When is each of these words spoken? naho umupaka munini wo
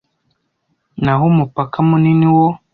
naho 1.03 1.23
umupaka 1.31 1.77
munini 1.87 2.27
wo 2.35 2.47